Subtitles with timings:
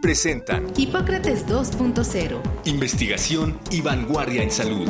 [0.00, 2.40] presentan Hipócrates 2.0.
[2.64, 4.88] Investigación y vanguardia en salud.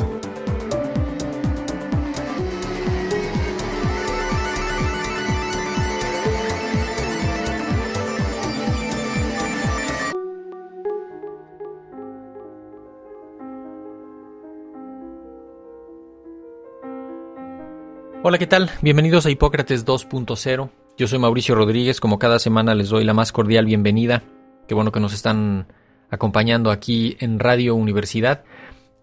[18.23, 18.69] Hola, ¿qué tal?
[18.81, 20.69] Bienvenidos a Hipócrates 2.0.
[20.95, 24.23] Yo soy Mauricio Rodríguez, como cada semana les doy la más cordial bienvenida
[24.67, 25.67] Qué bueno que nos están
[26.09, 28.43] acompañando aquí en Radio Universidad.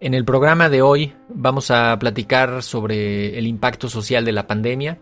[0.00, 4.98] En el programa de hoy vamos a platicar sobre el impacto social de la pandemia.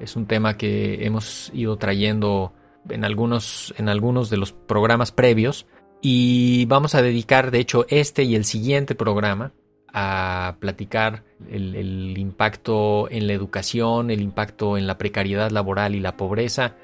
[0.00, 2.52] Es un tema que hemos ido trayendo
[2.88, 5.66] en algunos, en algunos de los programas previos
[6.00, 9.52] y vamos a dedicar, de hecho, este y el siguiente programa
[9.92, 16.00] a platicar el, el impacto en la educación, el impacto en la precariedad laboral y
[16.00, 16.76] la pobreza,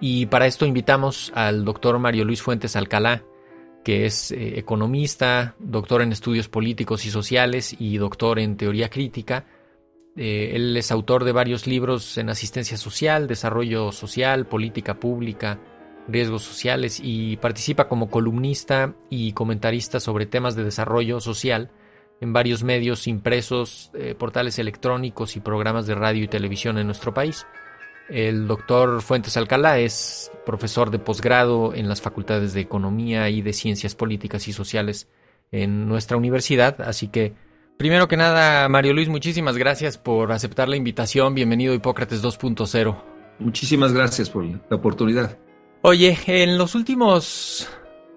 [0.00, 3.24] y para esto invitamos al doctor Mario Luis Fuentes Alcalá,
[3.84, 9.46] que es eh, economista, doctor en estudios políticos y sociales y doctor en teoría crítica.
[10.16, 15.58] Eh, él es autor de varios libros en asistencia social, desarrollo social, política pública,
[16.08, 21.70] riesgos sociales y participa como columnista y comentarista sobre temas de desarrollo social
[22.20, 27.14] en varios medios impresos, eh, portales electrónicos y programas de radio y televisión en nuestro
[27.14, 27.46] país.
[28.08, 33.52] El doctor Fuentes Alcalá es profesor de posgrado en las facultades de Economía y de
[33.52, 35.08] Ciencias Políticas y Sociales
[35.52, 36.80] en nuestra universidad.
[36.80, 37.34] Así que,
[37.76, 41.34] primero que nada, Mario Luis, muchísimas gracias por aceptar la invitación.
[41.34, 42.96] Bienvenido a Hipócrates 2.0.
[43.40, 45.36] Muchísimas gracias por la oportunidad.
[45.82, 47.68] Oye, en los últimos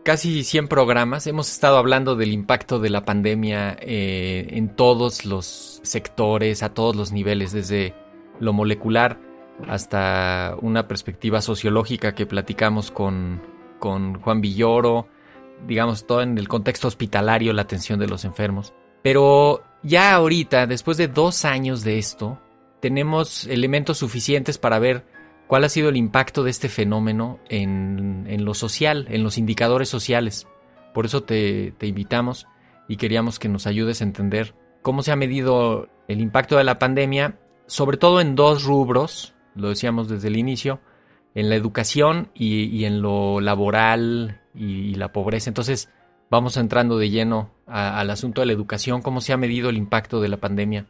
[0.05, 5.81] casi 100 programas hemos estado hablando del impacto de la pandemia eh, en todos los
[5.83, 7.93] sectores, a todos los niveles, desde
[8.39, 9.30] lo molecular
[9.67, 13.41] hasta una perspectiva sociológica que platicamos con,
[13.79, 15.07] con Juan Villoro,
[15.67, 18.73] digamos, todo en el contexto hospitalario, la atención de los enfermos.
[19.01, 22.39] Pero ya ahorita, después de dos años de esto,
[22.79, 25.05] tenemos elementos suficientes para ver
[25.47, 29.89] cuál ha sido el impacto de este fenómeno en, en lo social, en los indicadores
[29.89, 30.47] sociales.
[30.93, 32.47] Por eso te, te invitamos
[32.87, 36.79] y queríamos que nos ayudes a entender cómo se ha medido el impacto de la
[36.79, 40.79] pandemia, sobre todo en dos rubros lo decíamos desde el inicio,
[41.33, 45.49] en la educación y, en lo laboral y, la pobreza.
[45.49, 45.89] Entonces,
[46.29, 50.21] vamos entrando de lleno al asunto de la educación, cómo se ha medido el impacto
[50.21, 50.87] de la pandemia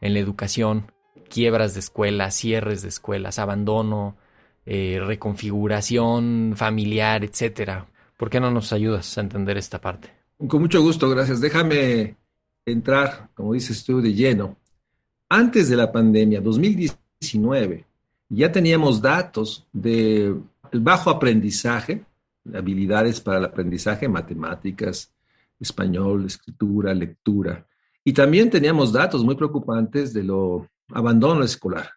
[0.00, 0.92] en la educación,
[1.28, 4.16] quiebras de escuelas, cierres de escuelas, abandono,
[4.64, 7.86] eh, reconfiguración familiar, etcétera.
[8.16, 10.10] ¿Por qué no nos ayudas a entender esta parte?
[10.48, 11.40] Con mucho gusto, gracias.
[11.40, 12.16] Déjame
[12.64, 14.56] entrar, como dices tú, de lleno.
[15.28, 17.85] Antes de la pandemia, 2019,
[18.28, 20.34] ya teníamos datos de
[20.72, 22.04] bajo aprendizaje,
[22.54, 25.12] habilidades para el aprendizaje, matemáticas,
[25.58, 27.66] español, escritura, lectura.
[28.04, 31.90] Y también teníamos datos muy preocupantes de lo abandono escolar.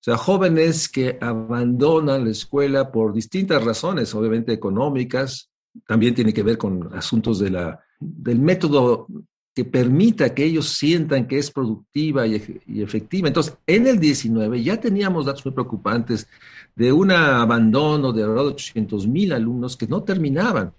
[0.00, 5.50] O sea, jóvenes que abandonan la escuela por distintas razones, obviamente económicas,
[5.86, 9.06] también tiene que ver con asuntos de la, del método
[9.54, 12.34] que permita que ellos sientan que es productiva y,
[12.80, 13.28] efectiva.
[13.28, 16.26] Entonces, en el 19 ya teníamos datos muy preocupantes
[16.74, 20.72] de un abandono de alrededor de 800 mil alumnos que no terminaban,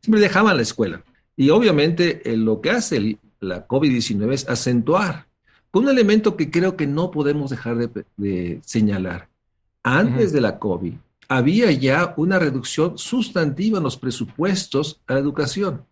[0.00, 1.04] siempre dejaban la escuela.
[1.36, 5.26] Y obviamente eh, lo que hace la COVID-19 es acentuar
[5.70, 7.76] con un elemento que creo que no podemos dejar
[8.16, 9.28] de, señalar.
[9.82, 10.94] Antes de la COVID,
[11.28, 15.84] había ya una reducción sustantiva en los presupuestos a la educación.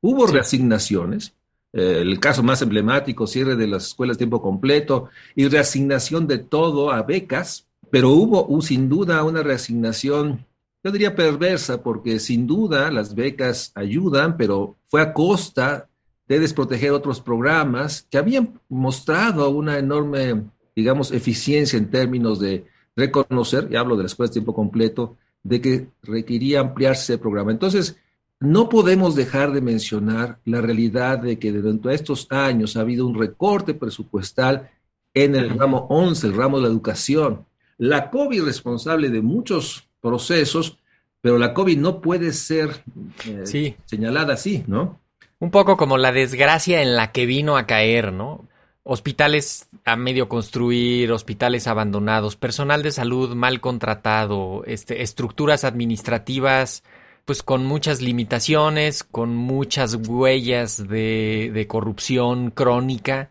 [0.00, 1.34] Hubo reasignaciones,
[1.74, 7.02] el caso más emblemático, cierre de las escuelas tiempo completo y reasignación de todo a
[7.02, 10.46] becas, pero hubo sin duda una reasignación,
[10.84, 15.88] yo diría perversa, porque sin duda las becas ayudan, pero fue a costa
[16.28, 20.44] de desproteger otros programas que habían mostrado una enorme,
[20.76, 25.88] digamos, eficiencia en términos de reconocer, y hablo de las escuelas tiempo completo, de que
[26.02, 27.50] requería ampliarse el programa.
[27.50, 27.96] Entonces,
[28.44, 33.18] no podemos dejar de mencionar la realidad de que durante estos años ha habido un
[33.18, 34.70] recorte presupuestal
[35.14, 37.46] en el ramo 11, el ramo de la educación.
[37.78, 40.78] La COVID es responsable de muchos procesos,
[41.20, 42.84] pero la COVID no puede ser
[43.26, 45.00] eh, señalada así, ¿no?
[45.38, 48.46] Un poco como la desgracia en la que vino a caer, ¿no?
[48.82, 56.82] Hospitales a medio construir, hospitales abandonados, personal de salud mal contratado, este, estructuras administrativas
[57.24, 63.30] pues con muchas limitaciones, con muchas huellas de, de corrupción crónica,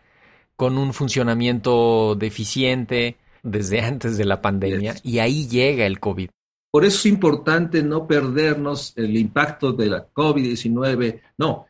[0.56, 6.30] con un funcionamiento deficiente desde antes de la pandemia, y ahí llega el COVID.
[6.72, 11.22] Por eso es importante no perdernos el impacto de la COVID-19.
[11.38, 11.68] No,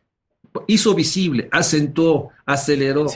[0.66, 3.06] hizo visible, acentuó, aceleró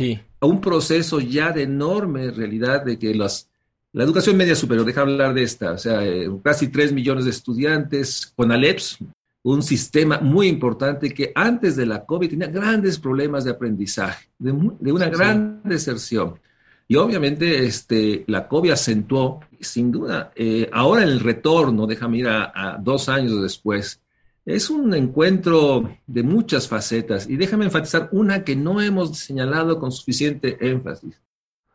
[0.40, 3.48] a un proceso ya de enorme realidad de que las,
[3.92, 7.30] la educación media superior, deja hablar de esta, o sea, eh, casi 3 millones de
[7.30, 8.98] estudiantes con ALEPS,
[9.42, 14.52] un sistema muy importante que antes de la COVID tenía grandes problemas de aprendizaje, de,
[14.52, 16.38] una gran deserción.
[16.86, 22.78] Y obviamente este, la COVID acentuó, sin duda, eh, ahora el retorno, déjame ir a
[22.82, 24.00] dos años después,
[24.48, 29.92] es un encuentro de muchas facetas y déjame enfatizar una que no hemos señalado con
[29.92, 31.20] suficiente énfasis.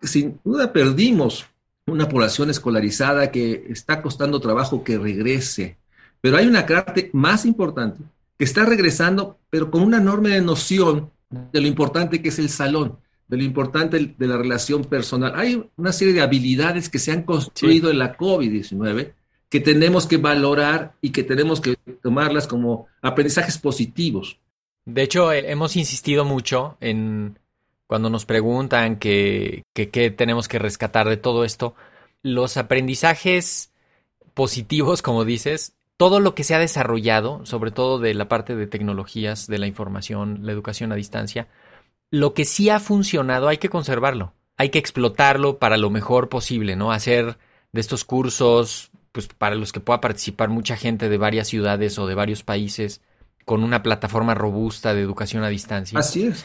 [0.02, 1.46] Sin duda perdimos
[1.86, 5.78] una población escolarizada que está costando trabajo que regrese,
[6.22, 8.04] pero hay una parte más importante
[8.38, 12.98] que está regresando, pero con una enorme noción de lo importante que es el salón,
[13.28, 15.34] de lo importante de la relación personal.
[15.36, 19.14] Hay una serie de habilidades que se han construido en la COVID-19
[19.50, 24.40] que tenemos que valorar y que tenemos que tomarlas como aprendizajes positivos.
[24.86, 27.38] De hecho, eh, hemos insistido mucho en
[27.94, 31.76] cuando nos preguntan qué que, tenemos que rescatar de todo esto,
[32.24, 33.72] los aprendizajes
[34.34, 38.66] positivos, como dices, todo lo que se ha desarrollado, sobre todo de la parte de
[38.66, 41.50] tecnologías, de la información, la educación a distancia,
[42.10, 46.76] lo que sí ha funcionado hay que conservarlo, hay que explotarlo para lo mejor posible,
[46.76, 46.92] ¿no?
[46.92, 47.38] Hacer
[47.74, 52.08] de estos cursos pues para los que pueda participar mucha gente de varias ciudades o
[52.08, 53.02] de varios países
[53.46, 56.00] con una plataforma robusta de educación a distancia.
[56.00, 56.44] Así es.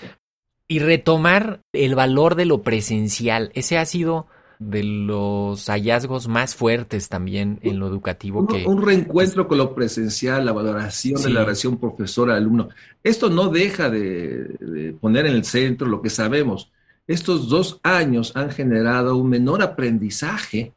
[0.68, 3.50] Y retomar el valor de lo presencial.
[3.54, 4.26] Ese ha sido
[4.58, 8.40] de los hallazgos más fuertes también en lo educativo.
[8.40, 12.68] Un, que, un reencuentro con lo presencial, la valoración de la relación profesor-alumno.
[13.02, 16.70] Esto no deja de poner en el centro lo que sabemos.
[17.06, 20.74] Estos dos años han generado un menor aprendizaje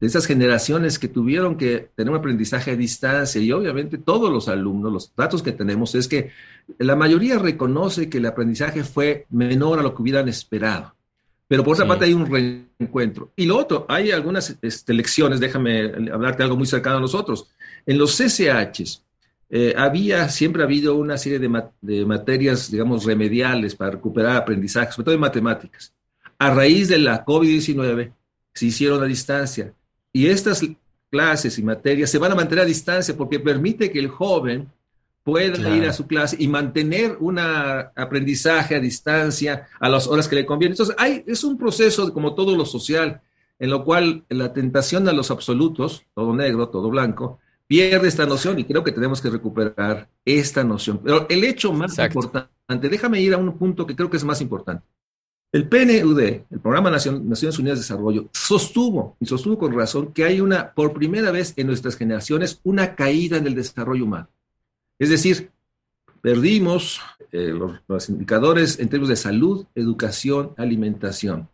[0.00, 4.48] de esas generaciones que tuvieron que tener un aprendizaje a distancia y obviamente todos los
[4.48, 6.30] alumnos, los datos que tenemos es que
[6.78, 10.94] la mayoría reconoce que el aprendizaje fue menor a lo que hubieran esperado.
[11.46, 13.32] Pero por otra parte hay un reencuentro.
[13.36, 17.50] Y lo otro, hay algunas este, lecciones, déjame hablarte algo muy cercano a nosotros.
[17.86, 19.04] En los CCHs
[19.50, 24.92] eh, había, siempre ha habido una serie de, de materias, digamos, remediales para recuperar aprendizaje,
[24.92, 25.92] sobre todo en matemáticas.
[26.38, 28.12] A raíz de la COVID-19
[28.54, 29.72] se hicieron a distancia
[30.14, 30.64] y estas
[31.10, 34.70] clases y materias se van a mantener a distancia porque permite que el joven
[35.24, 40.36] pueda ir a su clase y mantener un aprendizaje a distancia a las horas que
[40.36, 40.74] le conviene.
[40.74, 43.22] Entonces, hay, es un proceso, como todo lo social,
[43.58, 48.58] en lo cual la tentación a los absolutos, todo negro, todo blanco, pierde esta noción
[48.58, 51.00] y creo que tenemos que recuperar esta noción.
[51.02, 54.40] Pero el hecho más importante, déjame ir a un punto que creo que es más
[54.40, 54.84] importante.
[55.54, 60.40] El PNUD, el Programa Naciones Unidas de Desarrollo, sostuvo, y sostuvo con razón, que hay
[60.40, 64.28] una, por primera vez en nuestras generaciones, una caída en el desarrollo humano.
[64.98, 65.52] Es decir,
[66.20, 67.54] perdimos eh,
[67.86, 71.48] los, indicadores en términos de salud, educación, alimentación.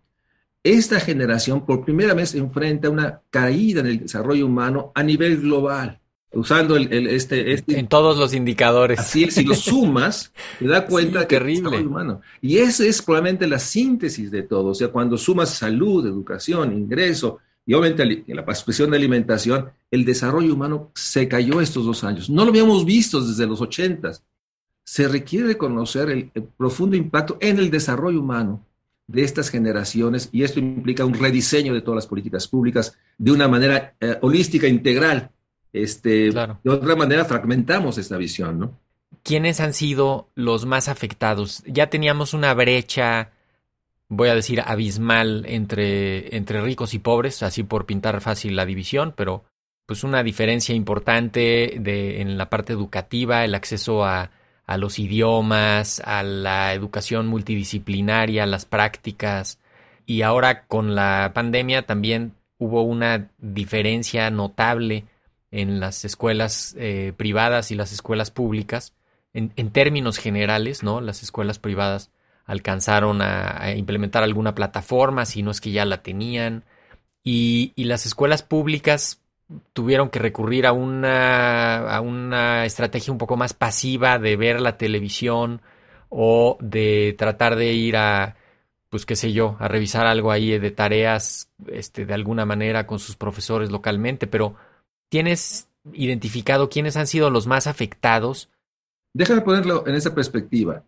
[0.64, 5.99] Esta generación por primera vez enfrenta una caída en el desarrollo humano a nivel global
[6.32, 9.00] usando el, este, este, En todos los indicadores.
[9.00, 11.78] Así es, si lo sumas, te das cuenta que terrible.
[11.78, 12.20] es humano.
[12.40, 14.68] Y esa es probablemente la síntesis de todo.
[14.68, 20.54] O sea, cuando sumas salud, educación, ingreso y obviamente la expresión de alimentación, el desarrollo
[20.54, 22.30] humano se cayó estos dos años.
[22.30, 24.24] No lo habíamos visto desde los ochentas.
[24.82, 28.64] Se requiere conocer el, profundo impacto en el desarrollo humano
[29.06, 33.48] de estas generaciones y esto implica un rediseño de todas las políticas públicas de una
[33.48, 35.30] manera eh, holística, integral,
[35.72, 38.78] este, De otra manera fragmentamos esta visión, ¿no?
[39.22, 41.62] ¿Quiénes han sido los más afectados?
[41.66, 43.32] Ya teníamos una brecha,
[44.08, 49.12] voy a decir, abismal entre, entre ricos y pobres, así por pintar fácil la división,
[49.16, 49.44] pero
[49.86, 54.30] pues una diferencia importante de, en la parte educativa, el acceso a,
[54.64, 59.58] a los idiomas, a la educación multidisciplinaria, las prácticas,
[60.06, 65.04] y ahora con la pandemia también hubo una diferencia notable
[65.50, 68.94] en las escuelas eh, privadas y las escuelas públicas,
[69.32, 71.00] en, en, términos generales, ¿no?
[71.00, 72.10] Las escuelas privadas
[72.46, 76.64] alcanzaron a, implementar alguna plataforma, si no es que ya la tenían,
[77.22, 79.20] y, y las escuelas públicas
[79.72, 84.76] tuvieron que recurrir a una, a una estrategia un poco más pasiva de ver la
[84.76, 85.60] televisión
[86.08, 88.36] o de tratar de ir a,
[88.88, 92.98] pues qué sé yo, a revisar algo ahí de tareas, este, de alguna manera con
[92.98, 94.56] sus profesores localmente, pero
[95.10, 98.48] ¿tienes identificado quiénes han sido los más afectados?
[99.12, 100.84] Déjame ponerlo en esa perspectiva.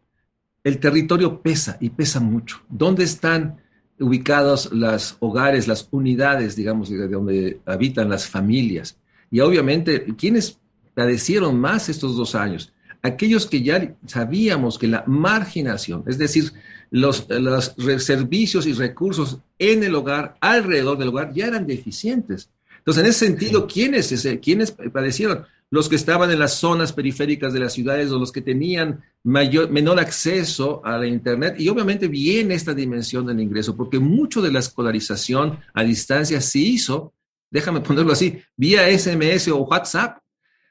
[0.64, 2.62] El territorio pesa y pesa mucho.
[2.68, 3.60] ¿Dónde están
[3.98, 8.96] ubicados los hogares, las unidades, digamos, de donde habitan las familias?
[9.30, 10.58] Y obviamente, ¿quiénes
[10.94, 12.72] padecieron más estos dos años?
[13.02, 16.52] Aquellos que ya sabíamos que la marginación, es decir,
[16.90, 17.74] los, los
[18.04, 22.50] servicios y recursos en el hogar, alrededor del hogar, ya eran deficientes.
[22.82, 24.12] Entonces, en ese sentido, ¿quiénes,
[24.42, 25.44] ¿quiénes padecieron?
[25.70, 29.70] Los que estaban en las zonas periféricas de las ciudades o los que tenían mayor,
[29.70, 31.54] menor acceso a la Internet.
[31.60, 36.58] Y obviamente viene esta dimensión del ingreso, porque mucho de la escolarización a distancia se
[36.58, 37.14] hizo,
[37.52, 40.18] déjame ponerlo así, vía SMS o WhatsApp.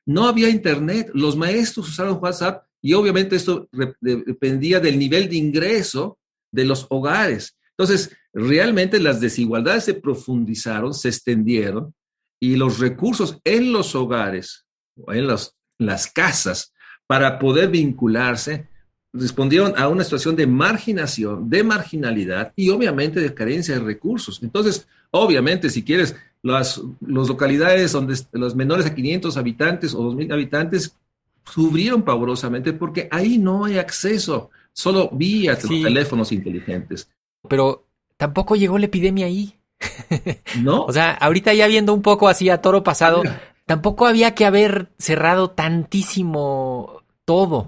[0.06, 3.70] No había Internet, los maestros usaron WhatsApp y obviamente esto
[4.02, 6.18] dependía del nivel de ingreso
[6.52, 7.56] de los hogares.
[7.78, 11.94] Entonces, realmente las desigualdades se profundizaron, se extendieron
[12.42, 14.66] y los recursos en los hogares,
[15.08, 16.74] en, las casas,
[17.06, 18.68] para poder vincularse,
[19.14, 24.42] respondieron a una situación de marginación, de marginalidad y obviamente de carencia de recursos.
[24.42, 30.98] Entonces, obviamente, si quieres, las, localidades donde los menores a 500 habitantes o 2.000 habitantes
[31.46, 37.08] sufrieron pavorosamente porque ahí no hay acceso, solo vía teléfonos inteligentes.
[37.48, 37.86] Pero
[38.18, 39.61] tampoco llegó la epidemia ahí.
[40.62, 40.84] ¿No?
[40.84, 43.24] o sea, ahorita ya viendo un poco así a toro pasado,
[43.66, 47.68] tampoco había que haber cerrado tantísimo todo.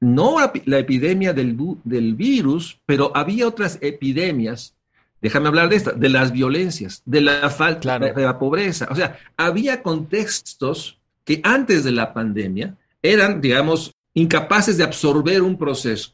[0.00, 4.74] No la epidemia del, del virus, pero había otras epidemias
[5.20, 8.88] déjame hablar de esta, de las violencias, de la falta, de la pobreza.
[8.90, 15.58] O sea, había contextos que antes de la pandemia eran, digamos, incapaces de absorber un
[15.58, 16.12] proceso.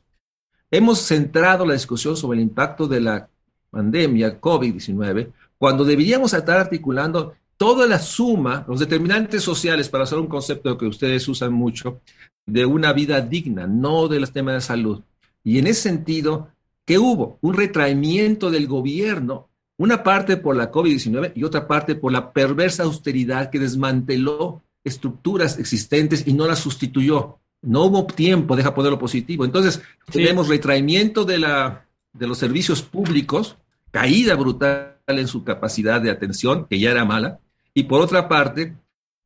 [0.71, 3.29] Hemos centrado la discusión sobre el impacto de la
[3.75, 10.27] pandemia COVID-19 cuando deberíamos estar articulando toda la suma, los determinantes sociales, para hacer un
[10.27, 12.01] concepto que ustedes usan mucho,
[12.47, 15.03] de una vida digna, no de los temas de salud.
[15.43, 16.49] Y en ese sentido,
[16.85, 17.39] ¿qué hubo?
[17.41, 22.83] Un retraimiento del gobierno, una parte por la COVID-19 y otra parte por la perversa
[22.83, 27.39] austeridad que desmanteló estructuras existentes y no las sustituyó.
[27.63, 29.45] No hubo tiempo, deja ponerlo positivo.
[29.45, 29.81] Entonces,
[30.13, 33.57] tenemos retraimiento de, la, de los servicios públicos,
[33.95, 37.39] caída brutal en su capacidad de atención, que ya era mala,
[37.73, 38.75] y por otra parte,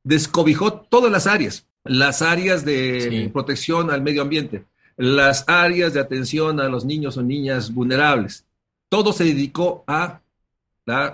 [0.05, 4.67] descobijó todas las áreas, las áreas de protección al medio ambiente,
[4.99, 8.45] las áreas de atención a los niños o niñas vulnerables.
[8.91, 10.21] Todo se dedicó a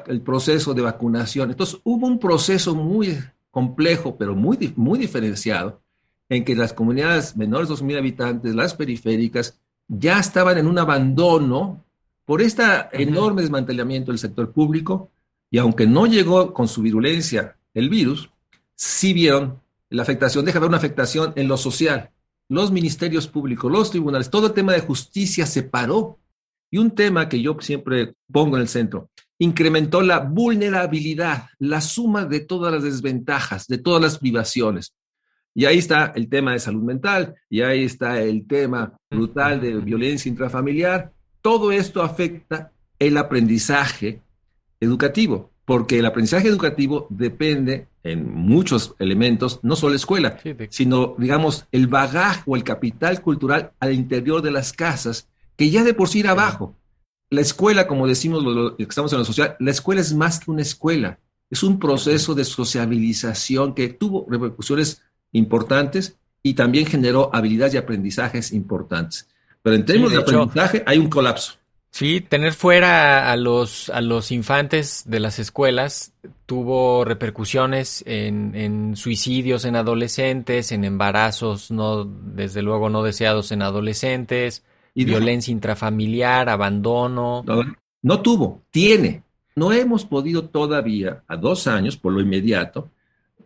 [0.08, 1.52] el proceso de vacunación.
[1.52, 3.20] Entonces, hubo un proceso muy
[3.52, 5.80] complejo, pero muy, muy diferenciado,
[6.28, 11.83] en que las comunidades menores de 2.000 habitantes, las periféricas, ya estaban en un abandono
[12.24, 12.62] por este
[12.92, 15.10] enorme desmantelamiento del sector público,
[15.50, 18.30] y aunque no llegó con su virulencia el virus,
[18.74, 22.10] sí vieron la afectación, deja ver una afectación en lo social.
[22.48, 26.18] Los ministerios públicos, los tribunales, todo el tema de justicia se paró.
[26.70, 32.24] Y un tema que yo siempre pongo en el centro, incrementó la vulnerabilidad, la suma
[32.24, 34.92] de todas las desventajas, de todas las privaciones.
[35.54, 39.76] Y ahí está el tema de salud mental, y ahí está el tema brutal de
[39.76, 41.12] violencia intrafamiliar.
[41.44, 44.22] Todo esto afecta el aprendizaje
[44.80, 50.38] educativo, porque el aprendizaje educativo depende en muchos elementos, no solo la escuela,
[50.70, 55.84] sino, digamos, el bagaje o el capital cultural al interior de las casas, que ya
[55.84, 56.76] de por sí ir abajo.
[57.28, 60.50] La escuela, como decimos los que estamos en la sociedad, la escuela es más que
[60.50, 61.18] una escuela,
[61.50, 68.50] es un proceso de sociabilización que tuvo repercusiones importantes y también generó habilidades y aprendizajes
[68.50, 69.28] importantes.
[69.64, 71.54] Pero en términos de, aprendizaje hay un colapso.
[71.90, 76.12] Sí, tener fuera a los, a los infantes de las escuelas
[76.44, 83.62] tuvo repercusiones en, en, suicidios en adolescentes, en embarazos no, desde luego no deseados en
[83.62, 87.42] adolescentes, y violencia intrafamiliar, abandono.
[88.02, 89.22] no tuvo, tiene.
[89.56, 92.90] No hemos podido todavía, a dos años, por lo inmediato,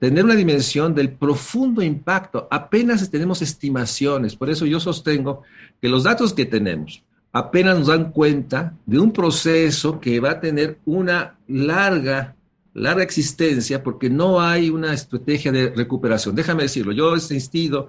[0.01, 2.49] tener una dimensión del profundo impacto.
[2.51, 5.43] Apenas tenemos estimaciones, por eso yo sostengo
[5.81, 7.03] que los datos que tenemos
[7.33, 12.35] apenas nos dan cuenta de un proceso que va a tener una larga,
[12.75, 16.35] larga existencia porque no hay una estrategia de recuperación.
[16.35, 17.89] Déjame decirlo, yo he insistido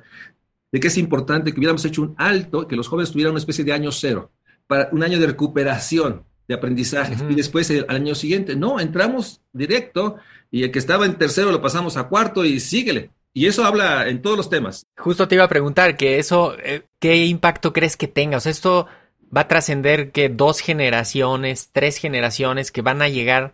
[0.71, 3.63] de que es importante que hubiéramos hecho un alto, que los jóvenes tuvieran una especie
[3.63, 4.31] de año cero,
[4.67, 8.55] para un año de recuperación, de aprendizaje, y después al año siguiente.
[8.55, 10.17] No, entramos directo
[10.49, 13.11] y el que estaba en tercero lo pasamos a cuarto y síguele.
[13.33, 14.87] Y eso habla en todos los temas.
[14.97, 18.37] Justo te iba a preguntar que eso, eh, ¿qué impacto crees que tenga?
[18.37, 18.87] O sea, esto
[19.35, 23.53] va a trascender que dos generaciones, tres generaciones que van a llegar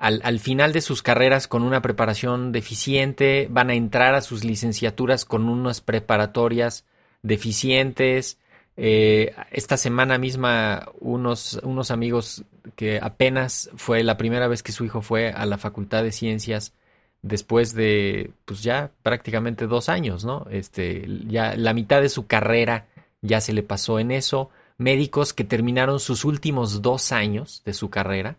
[0.00, 4.42] al, al, final de sus carreras con una preparación deficiente, van a entrar a sus
[4.42, 6.84] licenciaturas con unas preparatorias
[7.22, 8.38] deficientes.
[8.76, 14.84] Eh, esta semana misma unos, unos amigos que apenas fue la primera vez que su
[14.84, 16.72] hijo fue a la Facultad de Ciencias
[17.20, 20.46] después de pues ya prácticamente dos años, ¿no?
[20.50, 22.86] Este, ya la mitad de su carrera
[23.20, 24.50] ya se le pasó en eso.
[24.78, 28.38] Médicos que terminaron sus últimos dos años de su carrera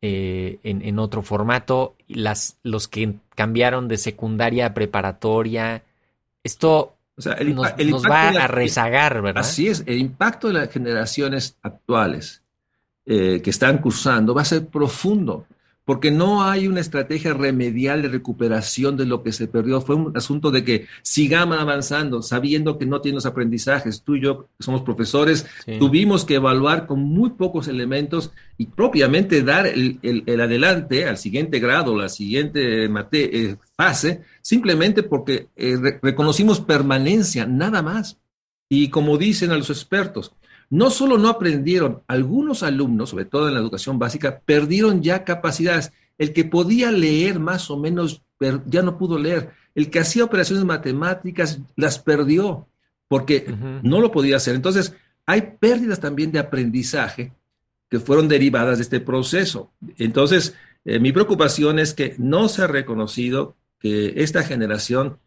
[0.00, 5.82] eh, en, en, otro formato, las, los que cambiaron de secundaria a preparatoria.
[6.42, 9.42] Esto o sea, el, nos, el nos va a rezagar, ¿verdad?
[9.42, 12.42] Así es, el impacto de las generaciones actuales
[13.06, 15.46] eh, que están cursando va a ser profundo
[15.84, 19.80] porque no hay una estrategia remedial de recuperación de lo que se perdió.
[19.82, 24.02] Fue un asunto de que sigamos avanzando, sabiendo que no tienen los aprendizajes.
[24.02, 25.78] Tú y yo, somos profesores, sí.
[25.78, 31.18] tuvimos que evaluar con muy pocos elementos y propiamente dar el, el, el adelante al
[31.18, 38.18] siguiente grado, la siguiente mate, eh, fase, simplemente porque eh, re reconocimos permanencia, nada más.
[38.68, 40.32] Y como dicen a los expertos,
[40.70, 45.92] no solo no aprendieron, algunos alumnos, sobre todo en la educación básica, perdieron ya capacidades.
[46.18, 48.22] El que podía leer más o menos
[48.66, 49.50] ya no pudo leer.
[49.74, 52.66] El que hacía operaciones matemáticas las perdió
[53.08, 53.80] porque uh -huh.
[53.82, 54.54] no lo podía hacer.
[54.54, 54.94] Entonces,
[55.26, 57.32] hay pérdidas también de aprendizaje
[57.88, 59.70] que fueron derivadas de este proceso.
[59.98, 60.54] Entonces,
[60.84, 65.18] eh, mi preocupación es que no se ha reconocido que esta generación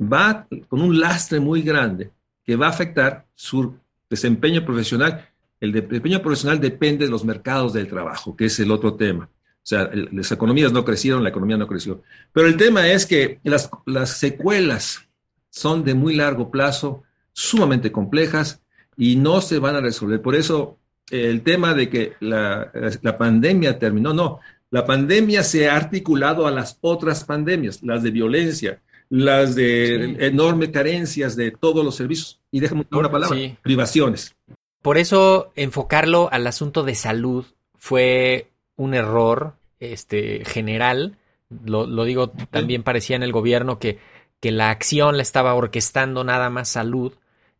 [0.00, 2.10] va con un lastre muy grande
[2.44, 3.76] que va a afectar su
[4.10, 5.28] desempeño profesional.
[5.60, 9.30] El desempeño profesional depende de los mercados del trabajo, que es el otro tema.
[9.62, 12.02] O sea, las economías no crecieron, la economía no creció.
[12.32, 15.08] Pero el tema es que las, las secuelas
[15.50, 18.60] son de muy largo plazo, sumamente complejas
[18.96, 20.20] y no se van a resolver.
[20.20, 20.78] Por eso
[21.10, 26.78] el tema de que la pandemia terminó, no, la pandemia se ha articulado a las
[26.80, 30.24] otras pandemias, las de violencia, las de sí.
[30.24, 32.40] enormes carencias de todos los servicios.
[32.50, 33.56] Y déjame una palabra, sí.
[33.60, 34.34] privaciones.
[34.80, 37.44] Por eso enfocarlo al asunto de salud
[37.76, 41.18] fue un error este, general.
[41.64, 43.98] Lo, lo digo, también parecía en el gobierno que,
[44.38, 47.12] que la acción la estaba orquestando nada más salud.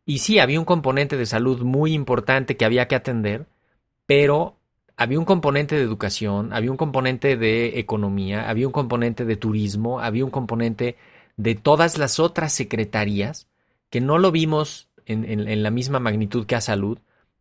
[0.05, 3.45] Y sí, había un componente de salud muy importante que había que atender,
[4.07, 4.55] pero
[4.97, 9.99] había un componente de educación, había un componente de economía, había un componente de turismo,
[9.99, 10.95] había un componente
[11.37, 13.47] de todas las otras secretarías
[13.89, 16.99] que no lo vimos en, en, la misma magnitud que a salud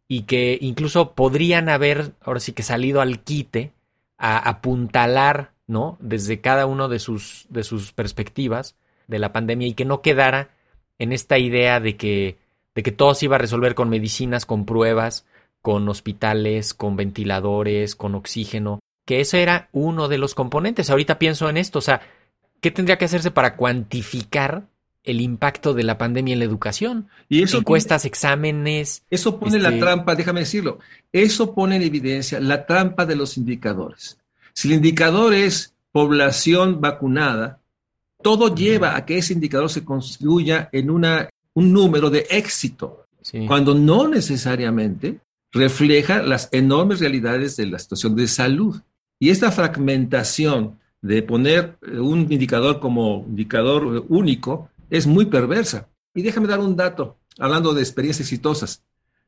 [0.08, 3.72] y que incluso podrían haber, ahora sí que salido al quite
[4.18, 5.96] a apuntalar, ¿no?
[6.00, 8.76] Desde cada uno de sus, de sus perspectivas
[9.06, 10.50] de la pandemia y que no quedara
[10.98, 12.38] en esta idea de que,
[12.74, 15.26] de que todo se iba a resolver con medicinas, con pruebas,
[15.62, 20.90] con hospitales, con ventiladores, con oxígeno, que ese era uno de los componentes.
[20.90, 22.02] Ahorita pienso en esto, o sea,
[22.60, 24.66] ¿qué tendría que hacerse para cuantificar
[25.02, 27.08] el impacto de la pandemia en la educación?
[27.28, 29.02] Y eso Encuestas, pone, exámenes.
[29.10, 29.70] Eso pone este...
[29.70, 30.78] la trampa, déjame decirlo,
[31.12, 34.18] eso pone en evidencia la trampa de los indicadores.
[34.52, 37.60] Si el indicador es población vacunada,
[38.22, 43.46] todo lleva a que ese indicador se construya en una, un número de éxito, sí.
[43.46, 45.20] cuando no necesariamente
[45.52, 48.80] refleja las enormes realidades de la situación de salud.
[49.18, 55.88] Y esta fragmentación de poner un indicador como indicador único es muy perversa.
[56.14, 58.82] Y déjame dar un dato, hablando de experiencias exitosas.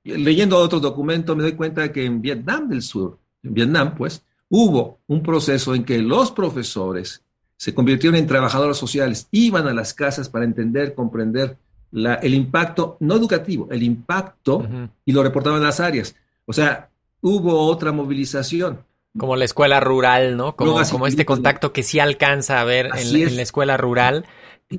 [0.05, 4.23] Leyendo otro documento me doy cuenta de que en Vietnam del Sur, en Vietnam pues,
[4.49, 7.23] hubo un proceso en que los profesores
[7.57, 11.57] se convirtieron en trabajadores sociales, iban a las casas para entender, comprender
[11.93, 14.91] la, el impacto, no educativo, el impacto, uh -huh.
[15.05, 16.17] y lo reportaban en las áreas.
[16.45, 18.81] O sea, hubo otra movilización.
[19.18, 20.57] Como la escuela rural, ¿no?
[20.57, 24.25] Como, no, como este contacto que sí alcanza a ver en, en, la escuela rural.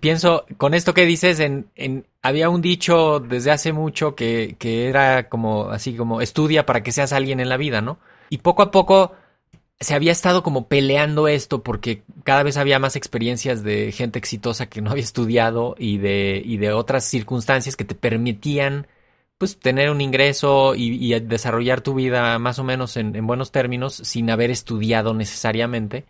[0.02, 4.88] Pienso, con esto que dices, en, en había un dicho desde hace mucho que, que
[4.88, 8.00] era como así como estudia para que seas alguien en la vida, ¿no?
[8.30, 9.12] Y poco a poco
[9.80, 14.68] se había estado como peleando esto porque cada vez había más experiencias de gente exitosa
[14.68, 18.88] que no había estudiado y de, y de otras circunstancias que te permitían
[19.38, 23.52] pues tener un ingreso y, y desarrollar tu vida más o menos en, en, buenos
[23.52, 26.06] términos sin haber estudiado necesariamente.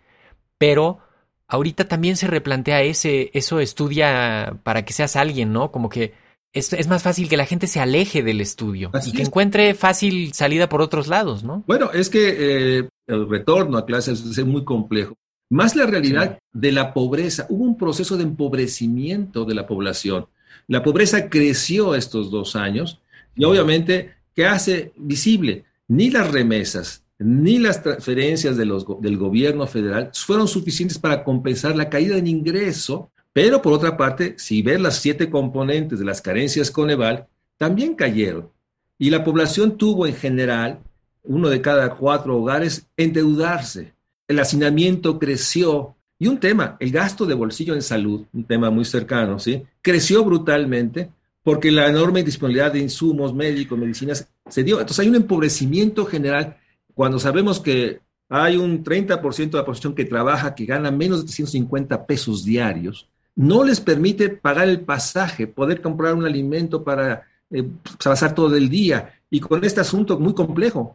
[0.58, 1.00] Pero
[1.48, 5.70] ahorita también se replantea ese, eso estudia para que seas alguien, ¿no?
[5.70, 6.12] Como que
[6.52, 9.28] es, es, más fácil que la gente se aleje del estudio Así y que es.
[9.28, 11.64] encuentre fácil salida por otros lados, ¿no?
[11.66, 15.14] Bueno, es que eh, el retorno a clases es muy complejo.
[15.50, 17.46] más la realidad de la pobreza.
[17.48, 20.26] Hubo un proceso de empobrecimiento de la población.
[20.68, 23.00] La pobreza creció estos dos años
[23.36, 25.64] y obviamente, ¿qué hace visible?
[25.88, 32.16] Ni las remesas, ni las transferencias del gobierno federal fueron suficientes para compensar la caída
[32.16, 37.26] en ingreso, pero por otra parte, si ver las siete componentes de las carencias Coneval,
[37.56, 38.50] también cayeron.
[38.98, 40.78] Y la población tuvo en general,
[41.24, 43.94] uno de cada cuatro hogares, endeudarse.
[44.28, 45.96] El hacinamiento creció.
[46.18, 49.64] Y un tema, el gasto de bolsillo en salud, un tema muy cercano, ¿sí?
[49.82, 51.10] Creció brutalmente
[51.44, 54.80] porque la enorme disponibilidad de insumos médicos, medicinas, se dio.
[54.80, 56.56] Entonces hay un empobrecimiento general
[56.94, 61.24] cuando sabemos que hay un 30% de la población que trabaja, que gana menos de
[61.26, 67.68] 350 pesos diarios, no les permite pagar el pasaje, poder comprar un alimento para eh,
[68.02, 69.20] pasar todo el día.
[69.28, 70.94] Y con este asunto muy complejo,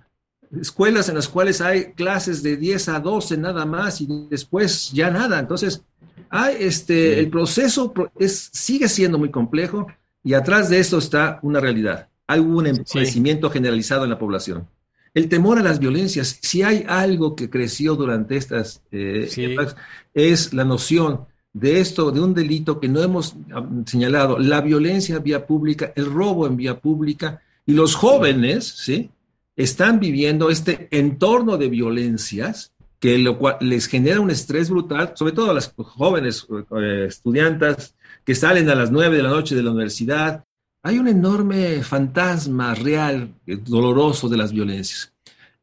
[0.60, 5.12] escuelas en las cuales hay clases de 10 a 12 nada más y después ya
[5.12, 5.38] nada.
[5.38, 5.84] Entonces,
[6.30, 9.88] hay este, el proceso es, sigue siendo muy complejo
[10.24, 12.10] y atrás de esto está una realidad.
[12.28, 14.68] Hay un empobrecimiento generalizado en la población.
[15.14, 19.76] El temor a las violencias, si hay algo que creció durante estas eh, épocas,
[20.14, 25.16] es la noción de esto, de un delito que no hemos ah, señalado, la violencia
[25.18, 29.10] en vía pública, el robo en vía pública, y los jóvenes, ¿sí?
[29.56, 35.34] Están viviendo este entorno de violencias que lo cual les genera un estrés brutal, sobre
[35.34, 36.46] todo a las jóvenes
[36.78, 40.44] eh, estudiantes que salen a las nueve de la noche de la universidad,
[40.84, 45.14] hay un enorme fantasma real, eh, doloroso de las violencias.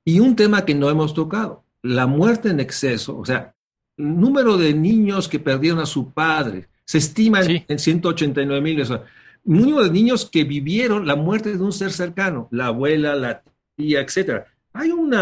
[0.04, 3.54] Y un tema que no hemos tocado, la muerte en exceso, o sea,
[3.96, 8.80] el número de niños que perdieron a su padre, se estima en, 189 mil.
[8.82, 9.02] O
[9.44, 13.42] número de niños que vivieron la muerte de un ser cercano, la abuela, la
[13.74, 14.44] tía, etc.
[14.72, 15.14] Hay un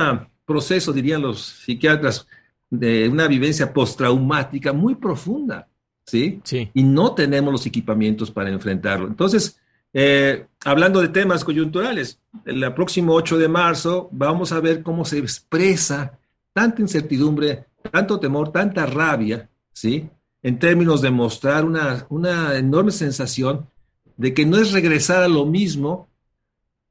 [0.45, 2.27] proceso, dirían los psiquiatras,
[2.71, 5.69] de una vivencia postraumática muy profunda,
[6.05, 6.41] ¿sí?
[6.45, 6.71] ¿sí?
[6.75, 9.07] Y no tenemos los equipamientos para enfrentarlo.
[9.07, 9.61] Entonces,
[9.93, 15.19] eh, hablando de temas coyunturales, el próximo 8 de marzo vamos a ver cómo se
[15.19, 16.19] expresa
[16.53, 20.09] tanta incertidumbre, tanto temor, tanta rabia, ¿sí?
[20.43, 23.69] En términos de mostrar una, una enorme sensación
[24.17, 26.09] de que no es regresar a lo mismo,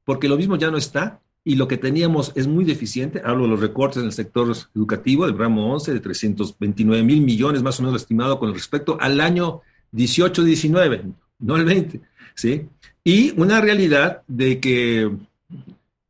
[0.04, 3.20] porque lo mismo ya no está y lo que teníamos es muy deficiente.
[3.22, 7.62] Hablo de los recortes en el sector educativo del ramo 11 de 329 mil millones,
[7.62, 9.60] más o menos estimado con respecto al año
[9.92, 12.00] 18-19, no el 20,
[12.34, 12.66] ¿sí?
[13.04, 15.10] Y una realidad de que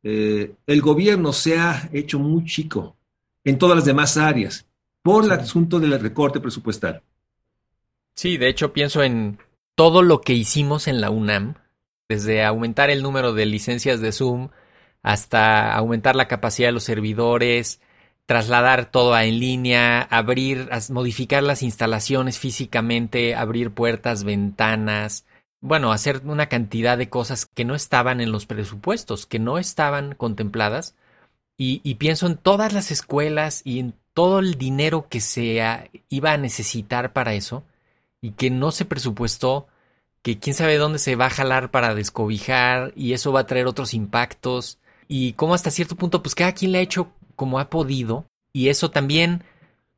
[0.04, 2.96] eh, el gobierno se ha hecho muy chico
[3.42, 4.66] en todas las demás áreas
[5.02, 7.02] por el asunto del recorte presupuestal.
[8.14, 9.38] Sí, de hecho pienso en
[9.74, 11.54] todo lo que hicimos en la UNAM,
[12.08, 14.50] desde aumentar el número de licencias de Zoom
[15.04, 17.80] hasta aumentar la capacidad de los servidores,
[18.26, 25.26] trasladar todo a en línea, abrir, modificar las instalaciones físicamente, abrir puertas, ventanas,
[25.60, 30.14] bueno, hacer una cantidad de cosas que no estaban en los presupuestos, que no estaban
[30.14, 30.94] contempladas.
[31.56, 35.62] Y, pienso en todas las escuelas y en todo el dinero que se
[36.08, 37.62] iba a necesitar para eso
[38.20, 39.68] y que no se presupuestó,
[40.22, 43.66] que quién sabe dónde se va a jalar para descobijar y eso va a traer
[43.66, 47.70] otros impactos y cómo hasta cierto punto pues cada quien le ha hecho como ha
[47.70, 49.44] podido y eso también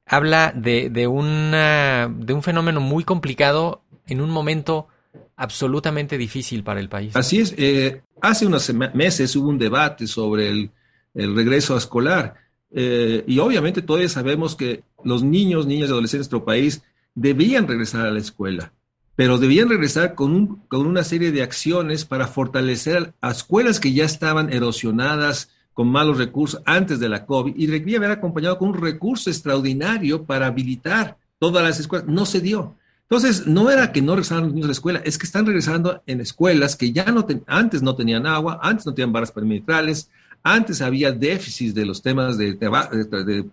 [0.07, 4.89] habla de, de, una, de un fenómeno muy complicado en un momento
[5.37, 7.15] absolutamente difícil para el país.
[7.17, 7.55] Así es.
[7.59, 10.71] Eh, hace unos meses hubo un debate sobre el,
[11.15, 12.35] regreso a escolar
[12.71, 16.83] eh, y obviamente todavía sabemos que los niños, niñas y adolescentes de nuestro país
[17.15, 18.73] debían regresar a la escuela,
[19.17, 24.05] pero debían regresar con, con una serie de acciones para fortalecer a escuelas que ya
[24.05, 28.81] estaban erosionadas con malos recursos antes de la COVID y requería haber acompañado con un
[28.81, 32.07] recurso extraordinario para habilitar todas las escuelas.
[32.09, 32.77] No se dio.
[33.03, 36.03] Entonces, no era que no regresaran los niños a la escuela, es que están regresando
[36.07, 40.11] en escuelas que ya no antes no tenían agua, antes no tenían barras perimetrales,
[40.43, 42.55] antes había déficit de los temas de,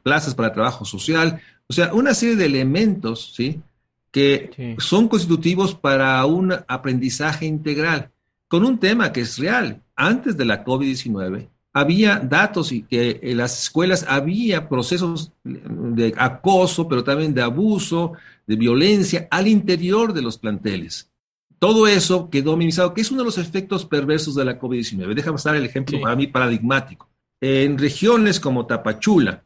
[0.02, 3.62] plazas para trabajo social, o sea, una serie de elementos, ¿sí?
[4.14, 8.12] Que son constitutivos para un aprendizaje integral,
[8.48, 9.82] con un tema que es real.
[9.96, 16.88] Antes de la COVID-19, había datos y que en las escuelas había procesos de acoso,
[16.88, 18.14] pero también de abuso,
[18.46, 21.10] de violencia al interior de los planteles.
[21.58, 25.14] Todo eso quedó minimizado, que es uno de los efectos perversos de la COVID-19.
[25.16, 27.10] Déjame dar el ejemplo para mí paradigmático.
[27.42, 29.43] En regiones como Tapachula,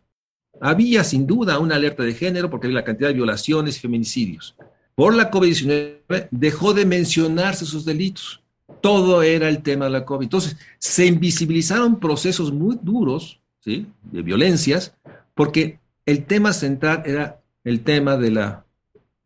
[0.62, 4.56] había sin duda una alerta de género porque había la cantidad de violaciones y feminicidios.
[4.96, 8.42] Por la COVID-19 dejó de mencionarse esos delitos.
[8.82, 10.26] Todo era el tema de la COVID.
[10.26, 13.86] Entonces, se invisibilizaron procesos muy duros ¿sí?
[14.04, 14.96] de violencias
[15.36, 18.66] porque el tema central era el tema de la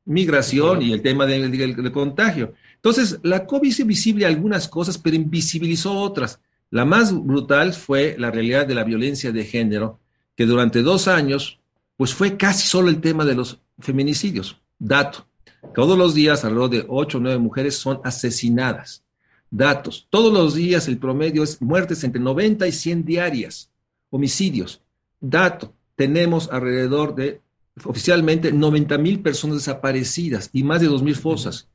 [0.06, 2.54] migración y el tema del, del contagio.
[2.76, 6.40] Entonces, la COVID hizo visible algunas cosas, pero invisibilizó otras.
[6.72, 10.00] La más brutal fue la realidad de la violencia de género,
[10.42, 11.60] que durante dos años,
[11.98, 14.60] pues fue casi solo el tema de los feminicidios.
[14.80, 15.28] Dato.
[15.76, 19.04] Todos los días alrededor de ocho o nueve mujeres son asesinadas.
[19.52, 20.08] Datos.
[20.10, 23.70] Todos los días el promedio es muertes entre 90 y 100 diarias.
[24.10, 24.82] Homicidios.
[25.20, 25.76] Dato.
[25.96, 27.40] Tenemos alrededor de
[27.86, 31.68] oficialmente 90 mil personas desaparecidas y más de 2 mil fosas.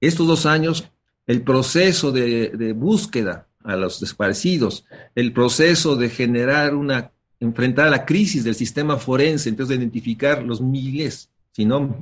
[0.00, 0.88] Estos dos años,
[1.26, 8.04] el proceso de, de búsqueda a los desaparecidos, el proceso de generar una, enfrentar la
[8.04, 11.96] crisis del sistema forense, entonces de identificar los miles, si no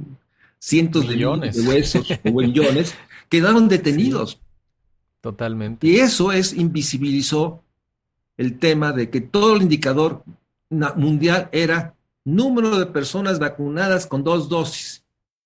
[0.58, 2.94] cientos de millones de huesos o millones,
[3.28, 4.32] quedaron detenidos.
[4.32, 4.38] Sí,
[5.22, 5.86] totalmente.
[5.86, 7.62] Y eso es, invisibilizó
[8.36, 10.22] el tema de que todo el indicador
[10.68, 15.02] mundial era número de personas vacunadas con dos dosis.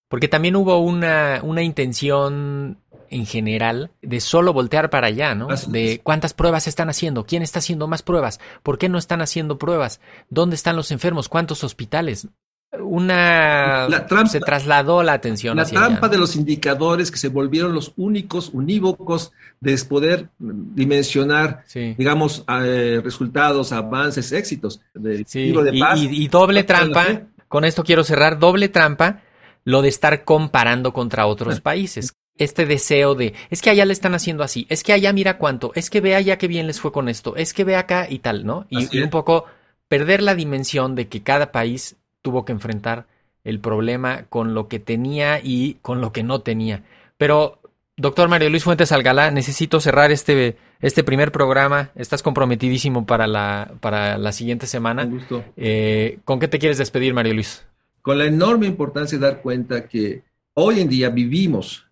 [0.09, 2.79] Porque también hubo una, una intención
[3.15, 5.47] en general de solo voltear para allá, ¿no?
[5.69, 9.57] de cuántas pruebas están haciendo, quién está haciendo más pruebas, por qué no están haciendo
[9.57, 10.01] pruebas,
[10.31, 12.27] dónde están los enfermos, cuántos hospitales.
[12.73, 13.87] Una
[14.29, 15.57] se trasladó la atención.
[15.57, 21.95] La trampa de los indicadores que se volvieron los únicos unívocos de poder dimensionar, sí.
[21.97, 25.53] digamos, eh, resultados, avances, éxitos del sí.
[25.53, 26.01] de paz.
[26.01, 29.23] Y, y doble trampa, con esto quiero cerrar, doble trampa,
[29.63, 34.15] lo de estar comparando contra otros países este deseo de, es que allá le están
[34.15, 36.93] haciendo así, es que allá mira cuánto, es que ve allá qué bien les fue
[36.93, 38.67] con esto, es que ve acá y tal, ¿no?
[38.71, 39.47] Y, y, un poco
[39.89, 43.07] perder la dimensión de que cada país tuvo que enfrentar
[43.45, 46.83] el problema con lo que tenía y con lo que no tenía.
[47.19, 47.61] Pero,
[47.97, 51.91] doctor Mario Luis Fuentes Algalá, necesito cerrar este, este primer programa.
[51.95, 55.05] Estás comprometidísimo para la, para la siguiente semana.
[55.05, 55.45] Un gusto.
[55.57, 57.65] Eh, ¿Con qué te quieres despedir, Mario Luis?
[58.01, 60.23] Con la enorme importancia de dar cuenta que
[60.55, 61.87] hoy en día vivimos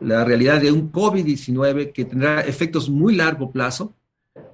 [0.00, 3.94] la realidad de un COVID-19 que tendrá efectos muy largo plazo.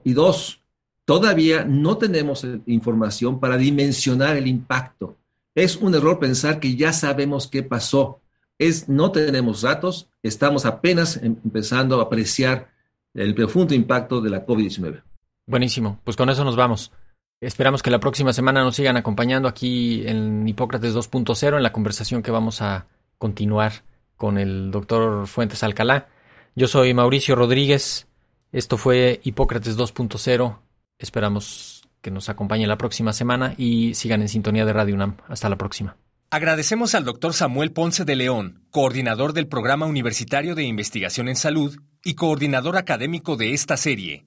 [0.04, 0.62] Y dos,
[1.04, 5.16] todavía no tenemos información para dimensionar el impacto.
[5.54, 8.20] Es un error pensar que ya sabemos qué pasó.
[8.58, 12.70] Es, no tenemos datos, estamos apenas em, empezando a apreciar
[13.14, 15.02] el profundo impacto de la COVID-19.
[15.46, 16.92] Buenísimo, pues con eso nos vamos.
[17.40, 22.22] Esperamos que la próxima semana nos sigan acompañando aquí en Hipócrates 2.0 en la conversación
[22.22, 23.82] que vamos a continuar
[24.20, 26.08] con el doctor Fuentes Alcalá.
[26.54, 28.06] Yo soy Mauricio Rodríguez.
[28.52, 30.58] Esto fue Hipócrates 2.0.
[30.98, 35.16] Esperamos que nos acompañe la próxima semana y sigan en sintonía de Radio UNAM.
[35.26, 35.96] Hasta la próxima.
[36.30, 41.78] Agradecemos al doctor Samuel Ponce de León, coordinador del Programa Universitario de Investigación en Salud
[42.04, 44.26] y coordinador académico de esta serie.